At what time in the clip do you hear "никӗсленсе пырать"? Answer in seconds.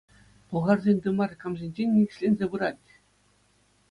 1.95-2.89